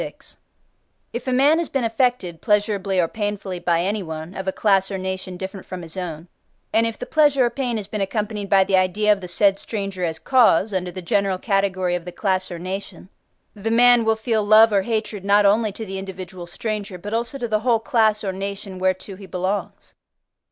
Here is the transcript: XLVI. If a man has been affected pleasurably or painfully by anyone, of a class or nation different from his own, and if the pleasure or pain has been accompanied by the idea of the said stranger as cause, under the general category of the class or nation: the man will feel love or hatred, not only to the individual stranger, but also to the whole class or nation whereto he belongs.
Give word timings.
XLVI. 0.01 0.37
If 1.13 1.27
a 1.27 1.31
man 1.31 1.59
has 1.59 1.69
been 1.69 1.83
affected 1.83 2.41
pleasurably 2.41 2.99
or 2.99 3.07
painfully 3.07 3.59
by 3.59 3.81
anyone, 3.83 4.33
of 4.33 4.47
a 4.47 4.51
class 4.51 4.89
or 4.89 4.97
nation 4.97 5.37
different 5.37 5.63
from 5.63 5.83
his 5.83 5.95
own, 5.95 6.27
and 6.73 6.87
if 6.87 6.97
the 6.97 7.05
pleasure 7.05 7.45
or 7.45 7.51
pain 7.51 7.77
has 7.77 7.85
been 7.85 8.01
accompanied 8.01 8.49
by 8.49 8.63
the 8.63 8.75
idea 8.75 9.11
of 9.13 9.21
the 9.21 9.27
said 9.27 9.59
stranger 9.59 10.03
as 10.03 10.17
cause, 10.17 10.73
under 10.73 10.89
the 10.89 11.03
general 11.03 11.37
category 11.37 11.93
of 11.93 12.05
the 12.05 12.11
class 12.11 12.49
or 12.49 12.57
nation: 12.57 13.09
the 13.53 13.69
man 13.69 14.03
will 14.03 14.15
feel 14.15 14.43
love 14.43 14.73
or 14.73 14.81
hatred, 14.81 15.23
not 15.23 15.45
only 15.45 15.71
to 15.71 15.85
the 15.85 15.99
individual 15.99 16.47
stranger, 16.47 16.97
but 16.97 17.13
also 17.13 17.37
to 17.37 17.47
the 17.47 17.59
whole 17.59 17.79
class 17.79 18.23
or 18.23 18.33
nation 18.33 18.79
whereto 18.79 19.15
he 19.15 19.27
belongs. 19.27 19.93